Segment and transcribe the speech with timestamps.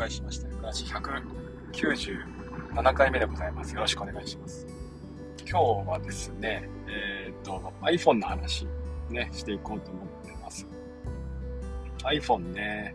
[0.00, 0.48] 開しました。
[0.48, 0.84] 暮らし
[1.72, 3.74] 197回目でございます。
[3.74, 4.66] よろしくお願いします。
[5.48, 8.66] 今日はですね、えっ、と、iPhone の話、
[9.10, 10.66] ね、していこうと思ってます。
[12.04, 12.94] iPhone ね、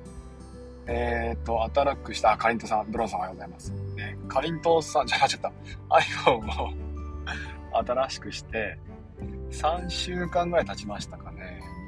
[0.87, 3.71] えっ、と、アタラックした、かりんとさん、ブロンさんおはようございます。
[3.95, 5.51] ね、かりんとさん、じゃあ、ちょっと、
[5.89, 6.73] iPhone を
[7.85, 8.79] 新しくして、
[9.51, 11.34] 3週間ぐらい経ちましたかね。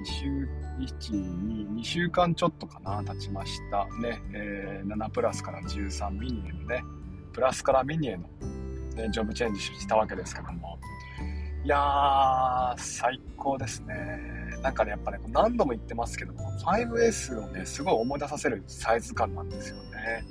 [0.02, 3.86] 2週、1、2、2週間ちょっとかな、経ちました。
[4.00, 6.84] ね、えー、7プラスから13ミニへのね、
[7.34, 8.24] プラスからミニへの、
[8.96, 10.78] ね、ジョブチェンジしたわけですけども。
[11.64, 13.96] いやー、最高ですね。
[14.64, 20.24] なんかね、やっぱね、何度も言ってますけども、5S をね、すごい思い出させるサイズ感なんですよね。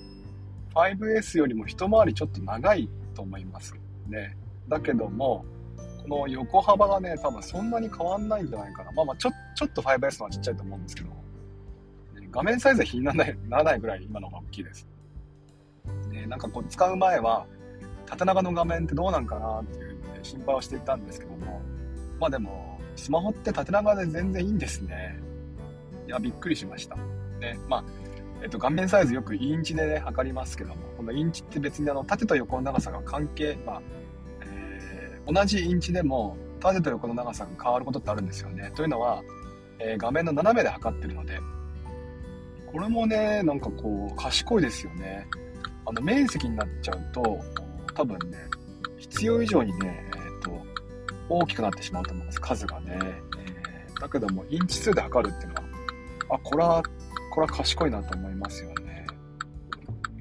[0.74, 3.74] 5S よりも一回りちょっと長いと思います。
[4.08, 4.36] ね。
[4.68, 5.44] だけども、
[6.08, 8.92] この横幅がね、多分そんなに変わんないんじゃないかな。
[8.92, 11.10] まあまあ、ちょっ、ちょっと 5S のはちっちゃいと思うんですけど、
[12.30, 14.86] 画面サイズは気にならないならないぐらい今の方が大きいです。
[16.10, 17.46] ね、なんかこう使う前は、
[18.04, 21.62] 縦長の画面ってどうなんかなっていう、心配をしていたんですけども、
[22.20, 25.18] まあでも、スマホって縦長で全然いいんですね。
[26.06, 26.96] いや、びっくりしました。
[27.40, 27.84] ね、まあ、
[28.42, 33.82] えっと、画面サイズよくインチでね、測りますけども、このインチって別にあの、縦と横の長さが関係、まあ、
[35.32, 38.72] 同じインチでも縦と横の長さが変わることってあるんですよね。
[38.74, 39.22] というのは、
[39.78, 41.40] え、画面の斜めで測ってるので、
[42.66, 45.26] これもね、なんかこう、賢いですよね。
[45.86, 47.40] あの、面積になっちゃうと、
[47.94, 48.38] 多分ね、
[48.98, 50.66] 必要以上にね、えっ、ー、と、
[51.28, 52.98] 大きくなってしまうと思うんです、数がね。
[53.38, 55.62] えー、だけども、インチ数で測るっていうのは、
[56.36, 56.82] あ、これは、
[57.32, 59.06] これは賢いなと思いますよね。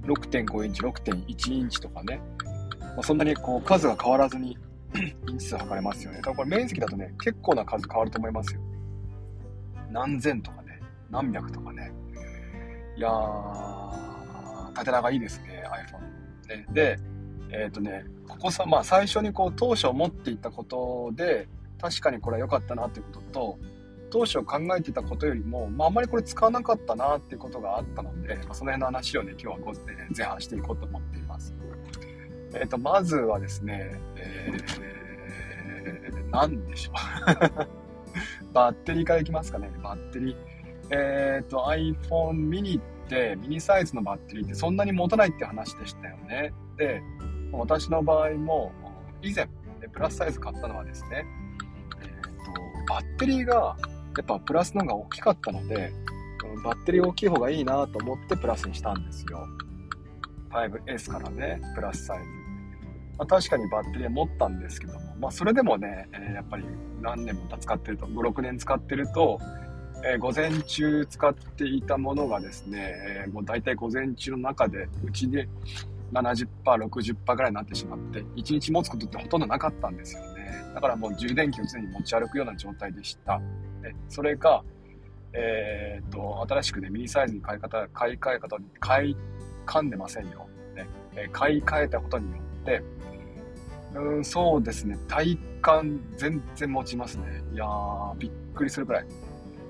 [0.03, 2.21] 6.5インチ、6.1インチとかね。
[2.79, 4.57] まあ、そんなにこう、数が変わらずに
[5.27, 6.17] インチ数測れますよね。
[6.17, 8.61] だからこれ面積だとね、結構な数変わると思いますよ。
[9.95, 11.89] 何千とかね、何百とかね。
[12.97, 15.63] いやー、縦長いいですね、
[16.49, 16.57] iPhone。
[16.57, 16.99] ね、で、
[17.49, 21.47] えっ、ー、とね、ここさ、まあ最初にこう当初思っていたことで、
[21.79, 23.59] 確かにこれは良かったなっていうことと、
[24.11, 29.73] 当初考えてたことよりも、まあ、あんまりこれ使わなかったなっていうことがあったので、まあ、その辺の話をね、今日は
[30.15, 31.53] 前半していこうと思っています。
[32.53, 37.67] えっ、ー、と、まずはですね、えー、何でしょう。
[38.55, 40.35] バッテリーからいきますかね、バッテリー。
[40.89, 46.53] えっ、ー、と、iPhone mini って、ミニサイズのバッテリーってそんなに持たないって話でしたよね。
[46.77, 47.01] で、
[47.51, 48.71] 私の場合も、
[49.21, 49.49] 以前、
[49.91, 51.25] プラスサイズ買ったのはですね、
[52.01, 53.75] えっ、ー、と、バッテリーが、
[54.15, 55.91] やっぱプラスの方が大きかったので、
[56.63, 59.45] バッテリー大きい方がいいなと思ってプラスにしたんですよ。
[60.51, 62.44] 5S からね、プラスサイズ。
[63.17, 66.65] まあ、確かにバッテリーは持ったんですけども、まあ、それでもね、え、やっぱり
[67.01, 69.39] 何年も使ってると、5、6年使ってると、
[70.05, 75.47] えー、午前中使っていたものがですね、えー、もう大体午前中の中で、うちで
[76.13, 80.63] 70%、60%ぐらいになってしまって、1日持つことってほとんどなかったんですよね。
[80.73, 83.41] だからもう充電器を常に持ち歩くような状態でした。
[83.81, 84.63] でそれが、
[85.33, 89.17] えー、っと、新しくね、ミニサイズに買い方、買い替え方に、買い
[89.65, 90.47] 噛んでませんよ。
[90.75, 92.81] ね、え買い替えたことによって、
[93.95, 94.97] うん、そうですね。
[95.07, 97.43] 体感全然持ちますね。
[97.53, 99.05] いやー、びっくりするくらい。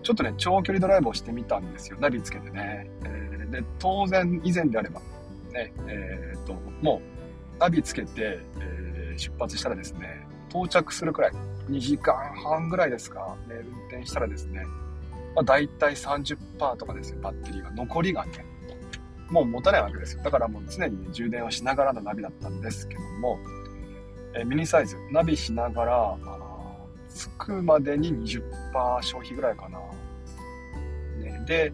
[0.01, 1.97] ちょっとね、長距離ドライブをしてみたんですよ。
[1.99, 2.89] ナビつけてね。
[3.05, 5.01] えー、で、当然、以前であれば、
[5.51, 11.31] ね、えー、っと、もう、ナビつけて、えー、出発したらですね、到着するくらい、
[11.69, 14.63] 2時間半ぐらいですか、ね、運転したらですね、
[15.35, 16.37] まあ、大体30%
[16.77, 17.71] とかですよ、バッテリーが。
[17.71, 18.45] 残りがね、
[19.29, 20.23] もう持たないわけですよ。
[20.23, 23.39] だからもう常にね、充電をしながらのナビだったんですけども、
[24.35, 26.17] えミニサイズ、ナビしながら、
[27.09, 28.41] 着くまでに20%
[29.01, 29.79] 消費ぐらいかな。
[31.23, 31.73] ね、で、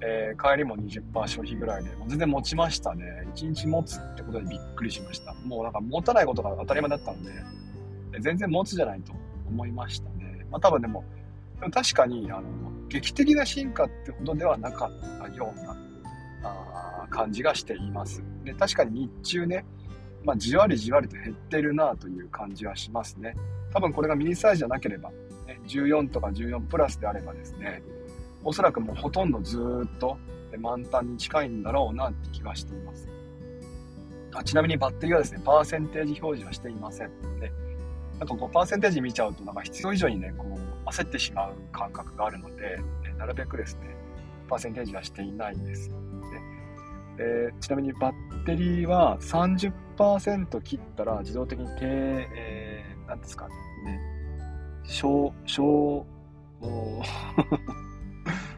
[0.00, 3.04] えー、帰りも20%消費ぐらいで、全然持ちましたね。
[3.34, 5.34] 1日持つってことでびっくりしました。
[5.44, 7.32] もうなんか持たないことが当たり前だったので、
[8.20, 9.12] 全然持つじゃないと
[9.48, 10.46] 思いましたね。
[10.50, 11.04] まあ多分でも、
[11.58, 12.44] でも確かに、あの、
[12.88, 15.76] 劇的な進化ってほどではなかったような
[17.18, 18.22] 感じがしています。
[18.44, 19.64] で、確かに日中ね、
[20.24, 23.34] まあ、じわりじわりと減ってるなという感じはしますね。
[23.72, 25.10] 多分これがミニサイズじゃなければ、
[25.44, 27.82] ね、14とか14プラスであればですね、
[28.44, 30.16] おそらくもうほとんどずっと
[30.56, 33.08] 満タンに近いんだろうなって気がしています。
[34.32, 37.10] あちなみにバッテリーはですね、パーセンテージ表示はしていません。
[37.40, 37.50] で、
[38.20, 42.78] なんかこうパーセンテージ見ちゃうとなんか必要以上にね、こう焦ってしまう感覚があるので、
[43.18, 43.96] なるべくですね、
[44.48, 45.90] パーセンテージはしていないです。
[47.18, 54.00] えー、ちなみにバッテリーは30%切ったら自動的に低、えー、なんですかね、
[54.84, 56.06] 小、小、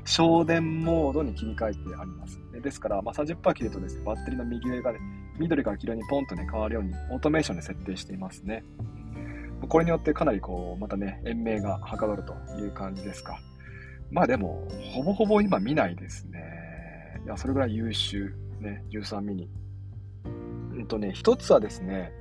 [0.04, 2.40] 省電モードに切り替えてあります。
[2.60, 4.98] ですから、まあ、30%切るとですね、バッテリーの右上が、ね、
[5.38, 8.64] 緑から黄色にポンとね、変わるようにオートメーションで設定していますね。
[9.68, 13.38] これによってかなりこう、またね、延命がはかどるという感じですか。
[14.10, 17.20] まあでも、ほぼほぼ今見ないですね。
[17.24, 18.34] いや、それぐらい優秀。
[18.60, 19.50] ね、13ミニ。
[20.72, 22.12] うんとね、一つはですね、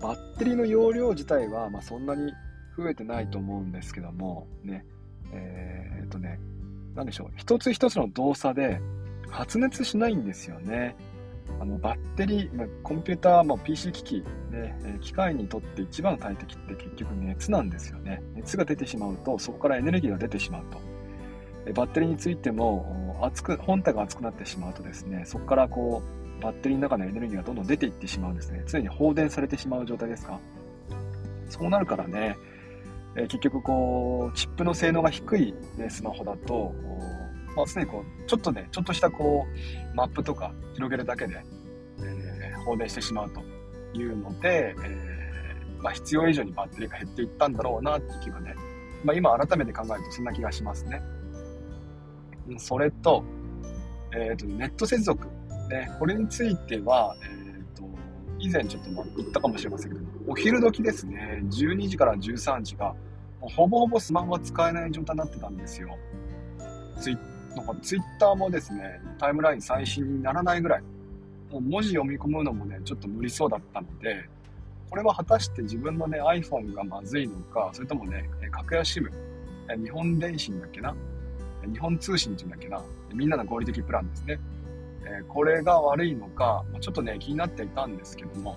[0.00, 2.32] バッテリーの容量自体は、まあ、そんなに
[2.76, 4.84] 増えてないと思うんですけども、ね、
[5.32, 6.38] えー、っとね、
[6.94, 8.80] なんでしょう、一つ一つの動作で
[9.30, 10.96] 発熱しないんですよね。
[11.60, 14.12] あのバッテリー、まあ、コンピューター、まあ、PC 機器、
[14.50, 18.22] ねえ、機械にとって一番の大敵って結局熱なんですよね。
[18.34, 21.72] 熱が出てしまうと、そこからエネルギーが出てしまうと。
[21.72, 26.02] バッテリーについても熱く、本体が熱くなってしまうとですね、そこからこ
[26.40, 28.62] う、バッテリーの中のエネルギーがどんどん出ていってしまうんですね。
[28.66, 30.38] 常に放電されてしまう状態ですか？
[31.48, 32.36] そうなるからね、
[33.16, 36.74] え結局こう、チップの性能が低い、ね、スマホだと、
[37.56, 39.46] まあ、常にこう、ちょっとね、ちょっとしたこ
[39.92, 41.40] う、マップとか広げるだけで、
[42.00, 43.40] えー、放電してしまうと
[43.96, 48.56] いうので、えー、まあ、必要以上にバッテリーが減っていったんだろうなっていう気がね、
[49.04, 51.00] まあ、今改めて考えるとそんな気がしますね。
[52.58, 53.24] それと、
[54.12, 55.26] えっ、ー、と、ネット接続。
[55.68, 57.84] ね、これについては、えっ、と、
[58.38, 62.94] 以前ちょっと言ったかもしれませんけど、お昼時ですね、12時から13時が、
[63.40, 65.96] もうほぼほぼスマホが使えない状態になってたんですよ。
[67.00, 67.18] ツイ
[67.56, 70.82] なんかツイッターもですね、タイムライン最新にならないぐらい、
[71.50, 74.28] もう文字読み込むのもね、ちょっと無理そうだったので、
[74.90, 79.10] これは果たして自分のね、iPhone がまずいのか、それともね、格安 SIM、
[79.82, 80.94] 日本電信だっけな
[81.72, 82.82] 日本通信っていうんだっけな
[83.12, 84.38] みんなの合理的プランですね。
[85.06, 88.56] えこれが悪いのか、ちょっとね、気になっていたんですけども、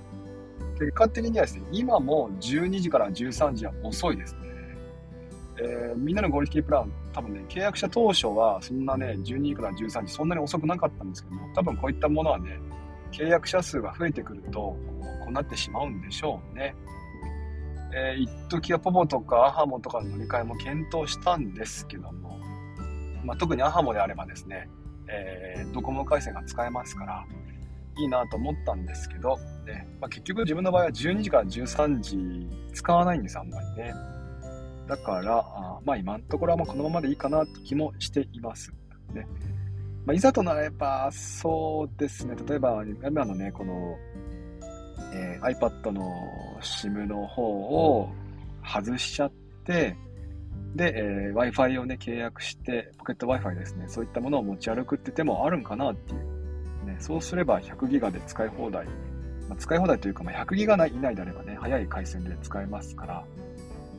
[0.80, 4.40] 結果的にはですね、今も12時から13時は遅いですね。
[5.60, 12.60] えー、みんなの合理的プラン、多分ね、契約者当初はそんなね、12時から13時、そんなに遅くなかったんですけども、多分こういったものはね、
[13.12, 14.78] 契約者数が増えてくると、こ
[15.30, 16.76] うなってしまうんでしょうね。
[17.94, 22.27] えー、一時はポポとかアハモとかの乗り換えも検討したんですけども、
[23.28, 24.70] まあ、特にアハモであればですね、
[25.10, 27.26] えー、ドコモ回線が使えますから、
[28.00, 33.94] いいなと思ったんですけど、ねまあ、結局自分の場合は12時から13時使わないんです、あんまりね。
[34.88, 38.72] だから、あまあ今のところはまこのままでいいかなって気もしています。
[39.14, 39.28] ね
[40.06, 43.98] まあ、いざとなれば、そうですね、例えば今のね、この、
[45.14, 46.02] えー、iPad の
[46.62, 48.10] SIM の方を
[48.64, 49.32] 外しちゃっ
[49.66, 49.98] て、
[50.78, 56.86] で、えー、Wi-Fi をね、契約して、ポケット Wi-Fi ですね、そういったものを持ち歩くって手もあるんかなっていう。
[56.86, 58.86] ね、そうすれば100ギガで使い放題。
[59.50, 63.14] まあ、使い放題というか、まあ、100ギガ以内であればね、早い回線で使えますから、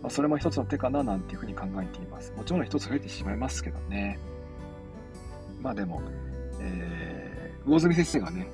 [0.03, 2.33] まあ、それも一つの手かななんていうふうに考えています。
[2.37, 4.19] もちろん一つ増えてしまいますけどね。
[5.61, 6.01] まあでも、
[6.61, 8.47] えー、魚住先生がね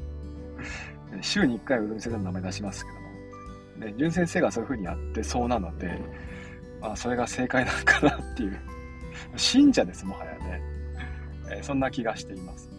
[1.20, 6.00] 週に1回魚住先生の名前出しますけども、ね、純先生がそういうふうにやってそうなので、
[6.86, 8.56] まあ、それが正解なのかなっていう、
[9.36, 10.62] 信者です、もはやね。
[11.50, 12.70] えー、そんな気がしています。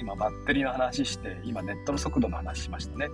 [0.00, 3.06] 今、バッテリーの話して、今、ネットの速度の話しましたね。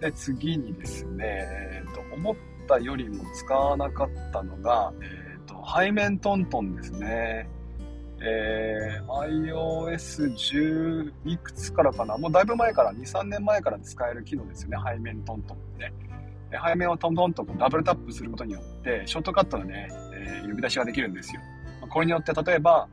[0.00, 7.50] で、次にですね、えーと、思ったよりも使わなかったのが、えーと、背面トントンですね。
[8.18, 12.16] えー、iOS10 いくつからかな？
[12.16, 15.92] もうだいぶ前から、2、3年前から使える機能ですよね、背面トントンってね。
[16.50, 21.40] 背面をトントンとダブルタップすることによって、ショートカットのね、えー、呼び出しができるんですよ。
[21.88, 22.88] これによって、例えば、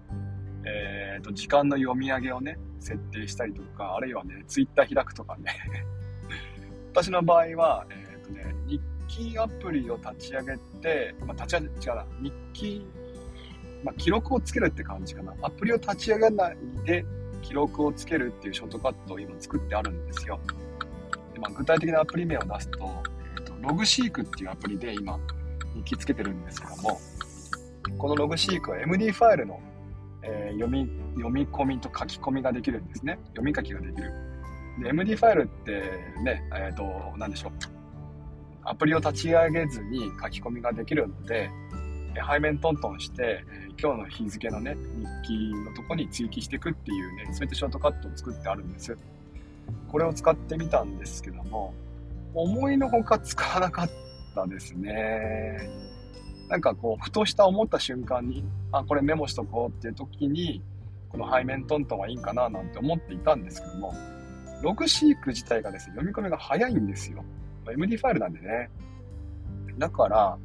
[0.65, 5.55] えーと、時間の読み上げをね、設定したりとか、あるいはね、ツイッター開くとかね
[6.93, 12.87] 私の場合は、えっ、ー、とね、日記アプリを立ち上げて、まあ、立ち上げ、違うな、日記、
[13.83, 15.33] まあ、記録をつけるって感じかな。
[15.41, 17.05] アプリを立ち上げないで
[17.41, 20.39] 記録をつけるっていうショートカットを今作ってあるんですよ。
[21.33, 23.03] でまあ、具体的なアプリ名を出す、と、
[23.63, 25.17] ログシークっていうアプリで今
[25.75, 26.99] 日記つけてるんですけども、
[27.97, 29.61] このログシークは MD ファイルの、
[30.21, 33.17] えー、読み読み込みと書き込みができるんですね。
[33.29, 34.11] 読み書きができる。
[34.79, 35.71] で、MD ファイルって
[36.23, 37.51] ね、えっ、ー、と、何でしょう。
[38.65, 41.49] アプリを立ち上げずに書き込みができるので、
[42.29, 43.45] 背面トントンして、
[43.81, 44.75] 今日の日付のね、
[45.23, 48.97] 日記のとこに追記していくっていうね、そういったショートカットを作ってあるんです。
[49.89, 51.73] これを使ってみたんですけども、
[52.33, 53.89] 思いのほか使わなかっ
[54.35, 55.69] たですね。
[56.49, 60.61] なんかこう、ふとした思った瞬間に、あ、これメモしとこうっていう時に、
[61.09, 63.93] この背面トントンはいいかななんて思っていたんですけども、
[64.61, 67.23] ログシーク自体がですね、読み込みが早いんですよ。
[67.71, 68.69] MD ファイルなんでね。
[69.77, 70.37] だから、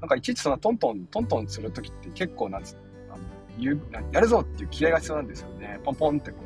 [0.00, 2.76] なんかいちいちそのトントン、トントンするときって結構なんです
[3.10, 3.24] あの
[3.58, 3.80] 言、
[4.12, 5.80] やるぞっていう気合が必要なんですよね。
[5.84, 6.38] ポンポンってこ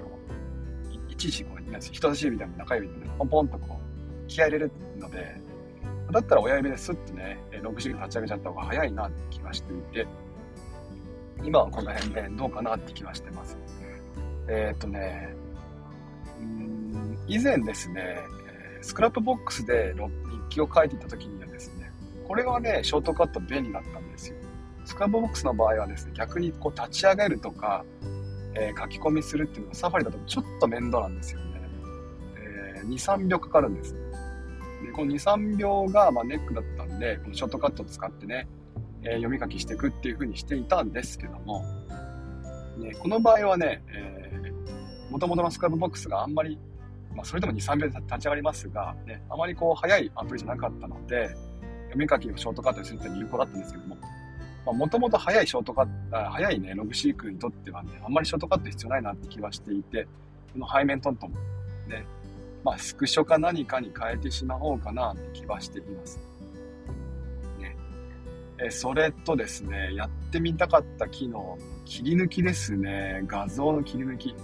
[1.09, 3.82] う、いちいちこう、人差し指でも中指でも、ポンポンとこう、
[4.35, 5.37] 気合入れるので、
[6.11, 10.07] だったら親指でスッとね、6種類立ち上げちゃった方が早いなって気がしていて、
[11.45, 13.57] 今はこの辺でどうかなって気はしてます。
[14.49, 15.35] えー、っとね、
[16.41, 18.19] うん以前ですね、
[18.83, 21.91] スクラップボックスで日記を書いていた時にはですね、
[22.27, 24.37] これがね、ショートカット便利だったんですよ。
[24.85, 27.85] スクラップボックスの場合はですね、逆にこう立ち上げるとか、
[28.55, 31.61] えー、書き込みするっていうのがサファリだとちょっと面倒なんですよね。
[32.37, 33.95] えー、2、3秒かかるんです。
[33.95, 34.02] で、
[34.93, 38.47] この2、3秒がまネックだったんで、このショートカットを使ってね、
[39.03, 41.65] えー、読み書きしていくっていう風にしていたんですけども、
[42.79, 46.59] ね、この場合はね、えー、元々のスクラップボックスがあんまり、
[47.15, 51.29] まあ、それでも2、3秒で立ち上がりますが、ね、あまりこう、早いアプリじゃなかったので、
[51.87, 53.97] 読み書きをショートカットにするって有効だったんですけども、
[54.73, 60.07] もともと早いショートカット、早いね、ログシークにとってはね、あんまりショートカット必要ないなって気はしていて、
[60.53, 61.33] この背面トントン、
[61.89, 62.07] ね、
[62.65, 66.21] まあ、スクショか何かに変えてしまおうかなって気はしています。
[67.59, 67.77] ね。
[68.59, 73.23] え、それとですね、やってみたかった機能、切り抜きですね。
[73.27, 74.35] 画像の切り抜き。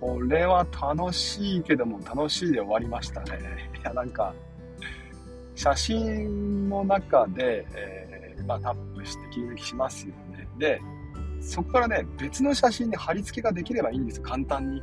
[0.00, 3.70] これは楽しいけども楽しいで終わりましたね。
[3.80, 4.34] いや、なんか、
[5.54, 10.46] 写真の中で、えー、まあ、タップして切り抜きしますよね。
[10.58, 10.80] で、
[11.40, 14.82] そこからね、別の写真に貼り付けができればいいんです簡単に。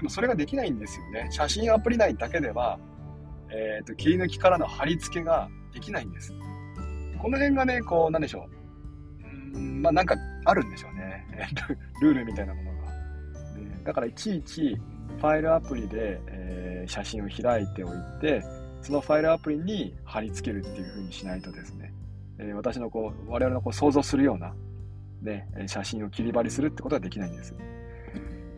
[0.00, 1.28] でもそれができないんですよね。
[1.30, 2.78] 写真アプリ内だけでは、
[3.50, 6.32] えっ、ー、と、切り抜きからの貼り付けができないんです。
[7.18, 8.48] この辺がね、こう、なんでしょ
[9.54, 9.58] う。
[9.58, 10.16] うん、まあなんか
[10.46, 11.26] あるんでしょうね。
[12.00, 12.78] ルールみたいなものが。
[13.84, 14.80] だからいちいち
[15.18, 17.90] ファイルアプリで、えー、写真を開いておい
[18.22, 18.42] て、
[18.80, 21.92] そのファイルアプリに貼り付けるっていう風にしないとですね、
[22.38, 24.54] えー、私のこう、我々のこう想像するような、
[25.20, 27.54] ね、写真を切り張りするってことができないんです。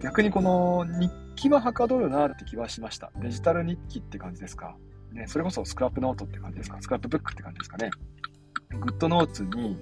[0.03, 3.13] 逆にこの日記ははかどるなって気はしました。
[3.21, 4.77] デジタル日記って感じですか？
[5.13, 6.79] ね、それこそスクラップノートって感じですか？
[6.81, 7.91] スクラップブックって感じですかね？
[8.81, 9.77] グッドノーツに、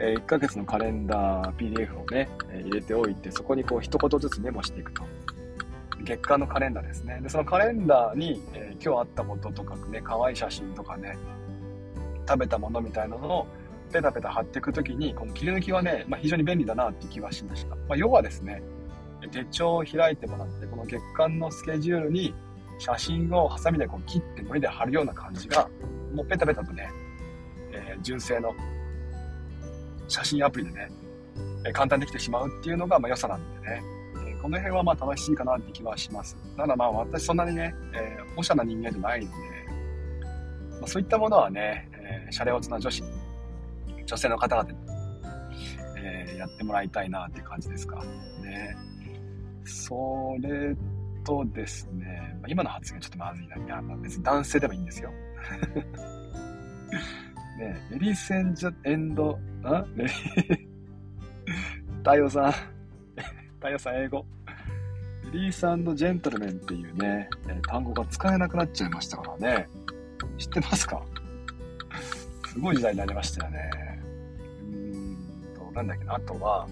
[0.00, 5.04] え1ヶ月のカレンダー PDF をね、え入れておいて、そこにこう一言ずつメモしていくと。
[6.02, 7.20] 月間のカレンダーですね。
[7.20, 11.18] で、そのカレンダーに、えー、今日あったこととかね、可愛い写真とかね、
[12.26, 13.46] 食べたものみたいなのを
[13.92, 17.74] ペタペタ貼っていくときに、この切り抜きはね、まあ、非常に便利だなって気はしました。
[17.74, 18.62] まあ、要はですね、
[19.26, 22.34] 手帳を開いてもらって、この月間のスケジュールに
[22.78, 25.68] 写真をハサミでこう切って糊で貼るような感じが、
[26.14, 26.88] もうペタペタとね、
[27.72, 28.54] えー、純正の
[30.06, 30.90] 写真アプリでね、
[31.66, 33.82] え、簡単にできてしまうっていうのがま良さなんでね、
[34.28, 36.36] え、この辺はまあ楽しいかなって気はします。
[36.56, 39.36] ただまあ私そんなにね、えー、おしゃな人間じゃないので、
[40.80, 43.02] まあ、そういったものはね、えー、シャレオツな女子、
[44.06, 44.78] 女性の方々に、
[45.98, 48.02] えー、やってもらいたいなっていう感じですか。
[48.42, 48.76] ね。
[49.68, 50.74] それ
[51.24, 53.56] とですね、今の発言ちょっとまずいな。
[53.56, 55.10] いや、別に男性でもいいんですよ。
[57.58, 60.10] ねレリセンジャエンド、あレリ、
[61.98, 62.52] 太陽さん、
[63.58, 64.24] 太陽さん英語。
[65.32, 67.28] レリーサンドジェントルメンっていうね、
[67.68, 69.68] 単語が使えなくなっちゃいましたからね。
[70.38, 71.02] 知ってますか？
[72.46, 73.70] すごい時代になりましたよね。
[74.72, 75.16] うん
[75.54, 76.66] と、なんだっけな、あとは、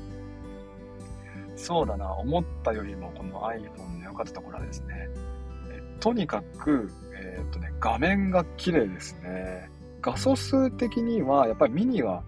[1.56, 5.08] そうだな、思ったよりもこの iPhone の良かったところはですね、
[5.70, 9.70] えとにかく、えっ、とね、画面が綺麗ですね。
[10.02, 12.22] 画素数的には、やっぱりミニは、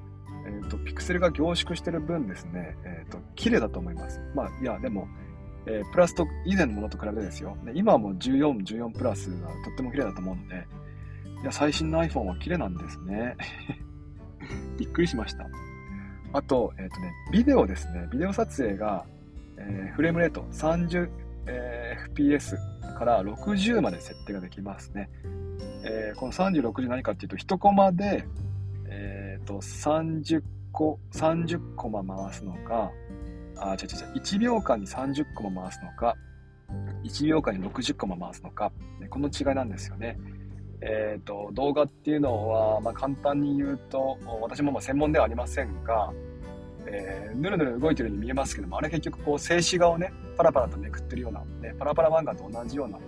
[0.47, 4.21] えっ、と、ピクセルが凝縮してる分ですね、えっ、と、綺麗だと思います。
[4.35, 5.07] まあ、いや、でも、
[5.69, 7.57] えー、プラスと以前のものと比べてですよ。
[7.65, 10.67] で今はもう14、14プラスがとっても綺麗だと思うので、
[11.43, 13.37] いや、最新の iPhone は綺麗なんですね。
[14.79, 15.47] びっくりしました。
[16.33, 18.09] あと、えっ、ー、とね、ビデオですね。
[18.11, 19.05] ビデオ撮影が、
[19.59, 22.57] えー、フレームレート 30fps
[22.97, 25.11] から60まで設定ができますね。
[25.85, 28.27] えー、この30、60何かっていうと、1コマで、
[28.89, 32.91] え、ー、と、30個、30コマ回すのか、
[33.57, 36.17] あ、違う違う違う、1秒間に30コマ回すのか、
[37.05, 40.19] 1秒間に60コマ回すのか、ね、この違いなんですよね。
[40.81, 46.13] えっ、ー、と、動画っていうのは、まあ、簡単に言うと、私もま専門ではありませんが、
[46.91, 52.99] えー、ぬるぬる動いてるように見えますけども、あれ結局こう静止画をね、パラパラとめくってるような、ね、パラパラ漫画と同じような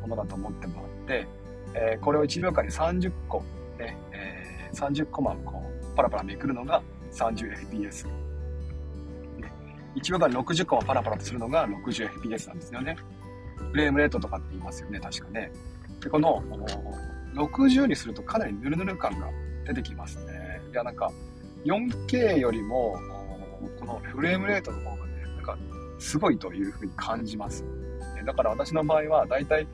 [0.00, 1.26] ものだと思ってもらって、
[1.74, 3.42] えー、これを1秒間に30個、
[3.78, 5.62] ね、えー、30コマこ
[5.92, 8.06] うパラパラめくるのが 30fps。
[9.38, 9.52] ね、
[9.96, 12.96] 1秒間に60コマパラパラとするのが 60fps なんですよね。
[13.70, 15.50] フレームレートとかって言いますよね、確かね。
[16.00, 16.42] で、この
[17.34, 19.30] 60にするとかなりヌルヌル感が
[19.66, 20.60] 出てきますね。
[20.72, 21.10] いや、なんか、
[21.64, 22.96] 4K よりも
[23.78, 25.58] このフレームレートの方がね、なんか
[25.98, 27.64] すごいというふうに感じます。
[28.24, 29.68] だから私の場合はだいたい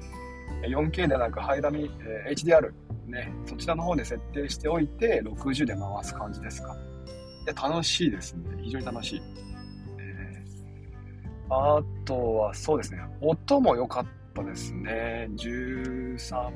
[0.62, 2.72] 4K ではなくハイダミ、え HDR、
[3.06, 6.76] ね、そちらの方で設定しておいて60で回す感じですか。
[7.46, 8.44] で楽しいですね。
[8.62, 9.22] 非常に楽しい。
[9.98, 15.28] えー、あとはそうですね、音も良かったですね。
[15.36, 16.50] 13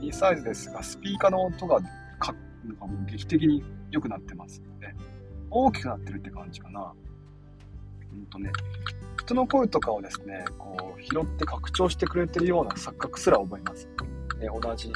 [0.00, 1.80] ミリサイズですが、スピーカーの音が
[2.18, 4.94] かなんかもう劇的に良くなってますね。
[5.50, 6.92] 大きくなってるって感じかな。
[8.12, 8.50] うんとね、
[9.24, 13.86] 人の声とかをですね、こう拾って拡張してくれてるような錯覚すら覚えます。
[14.38, 14.94] ね、同じね、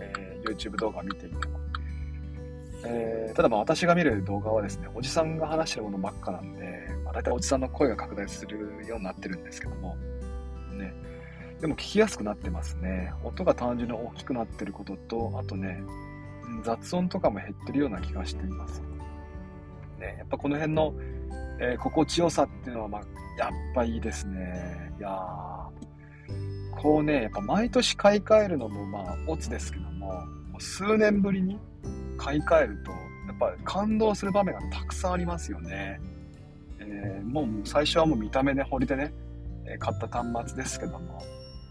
[0.00, 1.60] えー、YouTube 動画見ていても。
[2.86, 9.96] えー、ただまあ私が見る動画はですね、おじさんが話してるものばっかなんで、まあ、大体おじさんの声が拡大するようになってるんですけども、
[10.72, 10.94] ね、
[11.60, 13.12] でも聞きやすくなってますね。
[13.22, 15.82] 音が単純に大きくなってることと、あとね、
[16.62, 18.82] 雑音とかも減ってるような気がしています。
[20.04, 20.94] ね、やっぱこの辺の、
[21.60, 23.02] えー、心地よさっていうのは、まあ、
[23.38, 24.92] やっぱいいですね。
[24.98, 25.10] いや、
[26.70, 30.08] こうね、やっぱ毎年買い替えるのもまあ、オツですけども、
[30.50, 31.58] もう数年ぶりに
[32.18, 32.96] 買い替えると、や
[33.32, 36.00] っぱ感動する場面がたくさんありますよね。
[36.78, 39.12] えー、もう最初はもう見た目で掘りでね、
[39.66, 41.22] え買った端末ですけども、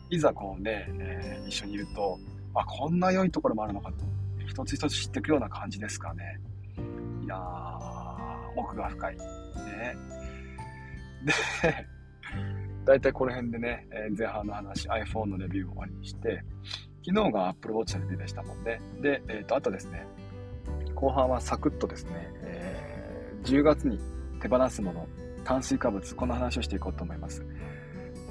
[0.09, 2.19] いざこうね、えー、一緒にいると、
[2.55, 4.05] あ、こんな良いところもあるのかと、
[4.45, 6.39] 一つ一つ知っていくような感じですかね。
[7.23, 7.92] いやー、
[8.55, 9.17] 奥が深い。
[9.17, 9.23] ね。
[11.23, 11.33] で、
[12.85, 16.43] 大体この辺でね、え前半の話、iPhone のレビューを終わりにして、
[17.05, 18.79] 昨日が Apple Watch のレビューでしたもんね。
[19.01, 20.05] で、えっ、ー、と、あとですね、
[20.95, 23.99] 後半はサクッとですね、えー、10月に
[24.41, 25.07] 手放すもの、
[25.43, 27.45] 炭水化物、この話をしていこうと思います。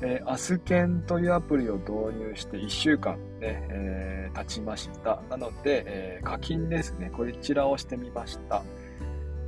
[0.05, 5.23] えー、アスケンというアプリを導入して1週間ね、えー、経ちました。
[5.31, 7.11] なので、え、課金ですね。
[7.11, 8.63] こちらをしてみました。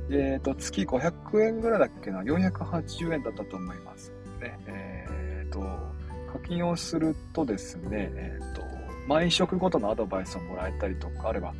[0.09, 4.11] えっ、ー、と、月500円ぐらいだっけな、480円だったと思います。
[4.39, 5.59] ね、えっ、ー、と、
[6.31, 8.61] 課金をするとですね、えっ、ー、と、
[9.07, 11.53] 毎食ごとのアドバイスをもらえたりとか、あれば、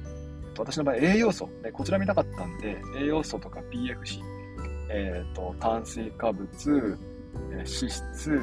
[0.57, 4.21] 私の場合栄養素、ね、こちら見たかったんで、栄養素とか PFC、
[4.89, 6.97] えっ、と、炭水化物、
[7.51, 8.41] 脂質、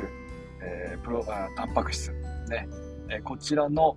[0.62, 2.12] えプロあ、タンパク質、
[2.48, 2.68] ね、
[3.08, 3.96] えこちらの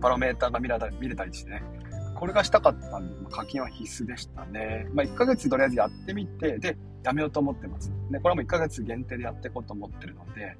[0.00, 1.62] パラメーターが見れ見れたりしてね、
[2.16, 4.88] これがしたかったんでま、課金は必須でしたね。
[4.92, 7.92] まあ、1ヶ月とりあえずやってみて、で、やめようと思ってます。
[8.10, 10.56] で、これも1ヶ月限定でやっていこうと思ってるので、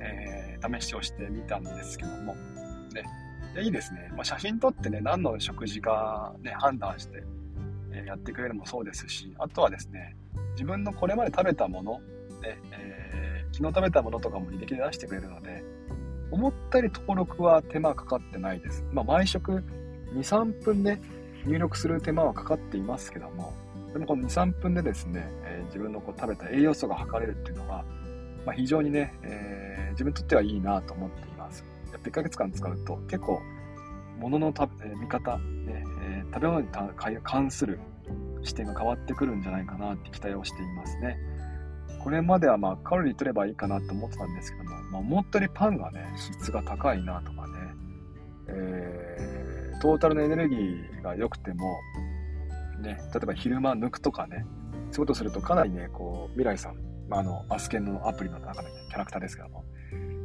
[0.00, 2.34] えー、試しをしてみたんですけども、
[2.94, 3.04] ね。
[3.54, 4.10] でいいですね。
[4.14, 7.24] まあ、写真撮ってね、何の食事かね、判断して、
[7.92, 10.16] え、やってくれるのもそうですし、あとはですね、
[10.52, 12.00] 自分のこれまで食べたもの、
[12.42, 15.62] ね、えー、昨日食べたものとかも履歴で出してくれるので、
[16.30, 18.84] 思ったより登録は手間かかってないです。
[18.92, 19.62] まあ、毎食
[20.14, 21.00] 2、3分で
[21.46, 23.52] 入力する手間はかかっていますけども、
[23.92, 27.84] でもこの2、3分でですね、えー、自分のこう食べた栄養素が測れるっていうのは、
[28.44, 31.64] まあ、非常にね、えー、自分にとってはいいなと思っています。
[31.92, 33.40] やっぱ1ヶ月間使うと結構、
[34.18, 36.68] 物のた、えー、見方、ねえ、食べ物に
[37.22, 37.80] 関する
[38.42, 41.18] 視点が変わってくるんじゃないかなって期待をしていますね。
[42.02, 47.54] これまではまあカロリー取ればいいかなと思ってたんですけども、まあ、思ったよりパンがね、質が高いなとかね、
[48.48, 48.79] え
[49.80, 51.80] トータルのエネルギーが良くても、
[52.80, 54.44] ね、例えば昼間抜くとかね、
[54.90, 56.76] そういうことするとかなりね、こう、未来さん、
[57.08, 59.64] まあ、あの、アスケンのアプリの中のキャラクターですけども、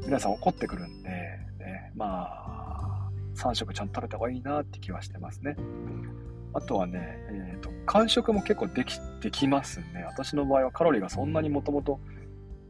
[0.06, 5.56] 皆さん怒ってくるんで、ね、まあ、3食ちゃんと食べた方がいいなって気はしてますね。
[6.54, 10.06] あとはね、えっ、ー、と、間食も結構でき、できますね。
[10.06, 12.00] 私の場合はカロリーがそんなにもともと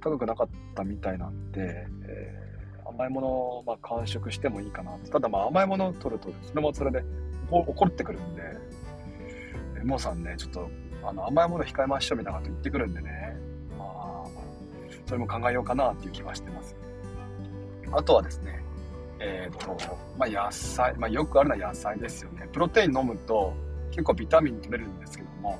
[0.02, 2.45] 高くなかったみたいなんで、えー
[2.96, 7.04] 甘いものをまあ完食してもいいかなただまあ甘いものを取るとそれもそれで
[7.52, 8.42] 怒ってくるんで
[9.84, 10.70] もうさんねちょっと
[11.04, 13.38] あの甘いもの控えましょうみたいなこと言ってくるんでね。
[13.78, 14.28] まあ
[15.06, 16.76] それも考えようかなっていう気はしてます。
[17.92, 18.64] あとはですね
[19.20, 19.78] えっ、ー、と
[20.18, 22.48] まあ野菜、まあ、よくあるのは野菜ですよね。
[22.52, 23.54] プロテイン飲むと
[23.92, 25.60] 結構ビタミン取れるんですけども、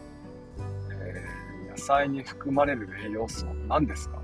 [0.92, 4.20] えー、野菜に含まれる栄養素何ですか？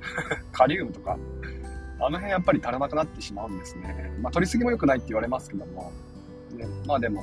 [0.52, 1.18] カリウムとか？
[2.02, 4.12] あの辺やっぱり足らなくなってしまうんですね。
[4.20, 5.92] まあ、取りすぎも良くないって言われますけども、
[6.52, 7.22] ね、まあでも、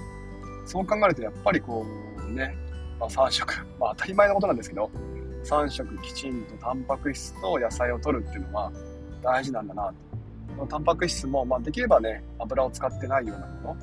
[0.65, 1.85] そう考えるとやっぱりこ
[2.29, 2.55] うね、
[2.99, 4.91] まあ、3食、 まあ当たり前のことなんですけど、
[5.43, 8.71] 3食きちんとタンパク質と野菜を取るっていうのは
[9.21, 9.93] 大事なんだな
[10.57, 10.67] と。
[10.67, 13.77] タンパク質も、まあ、できればね、油を使ってないようなもの。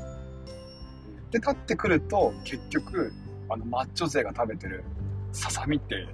[1.30, 3.12] で、立ってくると、結局、
[3.48, 4.82] あの、マッチョ勢が食べてる
[5.32, 6.06] ささみって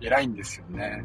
[0.00, 0.66] 偉いんですよ。
[0.68, 1.02] ね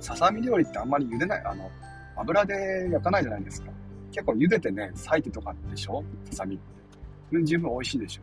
[0.00, 1.70] ささみ料理ってあんまり茹でない、あの、
[2.16, 3.70] 油で焼かないじゃないですか。
[4.12, 6.02] 結構茹でてね、裂いてとかでしょ？
[6.30, 7.44] ささみって。
[7.44, 8.22] 十分美味しいでしょ。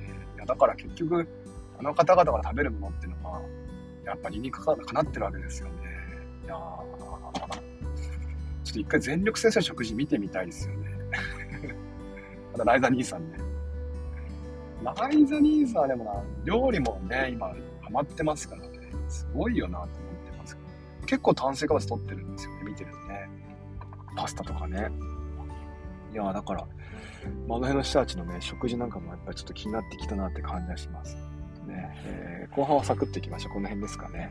[0.00, 1.26] えー、いやだから結局、
[1.78, 3.40] あの方々が食べるものっていうのは、
[4.04, 5.72] やっぱり理にかなってるわけですよね。
[6.44, 10.90] いやちょっと一回全力先生食事見てみたいですよね。
[12.52, 13.38] またライザ兄さんね。
[14.84, 17.54] ライザ兄さんでもな、料理もね、今ハ
[17.90, 18.68] マってますからね。
[19.08, 19.88] すごいよなと
[21.08, 23.28] 結構炭水化物取ってるんですよね、見てるとね。
[24.14, 24.90] パスタとかね。
[26.12, 26.66] いやだから、
[27.46, 31.16] まあ、の辺の人たちのね、食事なんかもやっぱりちょっと気になってきたなって感じがします。
[31.66, 33.54] ね、えー、後半はサクッといきましょう。
[33.54, 34.30] この辺ですかね。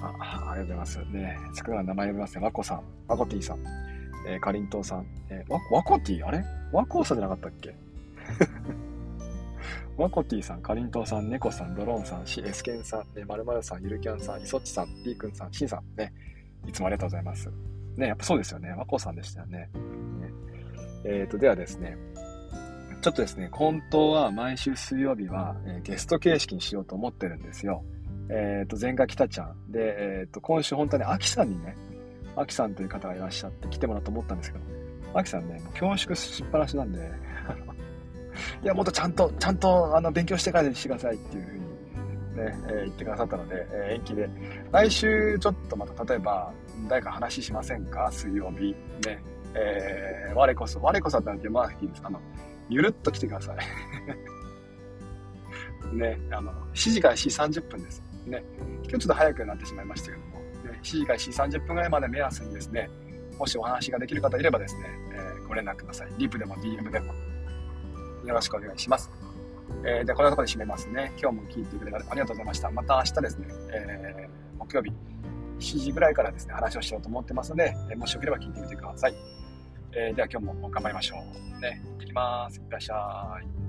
[0.00, 0.98] あ、ありがとうございます。
[1.10, 2.44] ね、つくが名前読みますね。
[2.44, 3.58] わこさん、わこティさん、
[4.26, 6.26] えー、かりんとうさん、えー、わ、わこティ？
[6.26, 6.42] あれ？
[6.72, 7.74] わこさんじゃなかったっけ？
[9.96, 16.12] ワコティさん、かりんとうさん、ねこさん、ドローンさん、し、エスケンさん、ね、まるまるさん、ゆるキャンさん、いそっちさん、りーくんさん、しんさん、ね、
[16.66, 17.50] いつもありがとうございます。
[17.96, 18.70] ね、やっぱそうですよね。
[18.70, 19.58] ワコさんでしたよね。
[19.58, 19.70] ね
[21.04, 21.96] えっ、ー、と、ではですね、
[23.02, 27.84] ちょっとですね、本当は毎週水曜日は、えー、ゲスト形式にしようと思ってるんですよ。
[28.30, 29.70] えっ、ー、と、前回来たちゃん。
[29.70, 31.76] で、えっ、と、今週本当にアキさんにね、
[32.34, 34.64] アキさんという方がいらっしゃって来てもらおうと思ったんですけど、
[35.14, 37.10] アキさんね、もう恐縮しっぱなしなんで、
[38.62, 41.66] いや、もっとちゃんと、ちゃんと、あの、勉強してからにしてくださいっていうふうに、ね、
[42.36, 44.28] えー、言ってくださったので、えー、延期で。
[44.72, 46.52] 来週、ちょっとまた、例えば、
[46.88, 48.10] 誰か話しませんか？
[48.10, 48.74] 水曜日。
[49.06, 49.22] ね。
[49.54, 52.02] えー、我こそ、我こそなんてまあいいです。
[52.04, 52.20] あの、
[52.68, 53.58] ゆるっと来てください。
[55.96, 58.02] ね、あの、7時から4時30分です。
[58.26, 58.42] ね。
[58.82, 62.90] 今日ちょっと早くなってしまいましたけども、ね、7時から4時30分ぐらいまで目安にですね、
[63.38, 66.08] もしお話ができる方いればですね、えー、ご連絡ください。
[66.18, 67.12] リプでも DM でも。
[68.26, 69.10] よろしくお願いします。
[69.84, 71.12] えー、で、このところで締めますね。
[71.20, 72.70] 今日も聞いてくれてありがとうございました。
[72.70, 74.92] また明日ですね、えー、木曜日、
[75.58, 79.14] 7時ぐらいからですね、話をしようと思ってますので、えー、もしよければ聞いてみてください。
[79.92, 81.60] えー、では今日も頑張りましょう。
[81.60, 82.58] ね、行ってきます。
[82.58, 83.63] いってらっしゃい。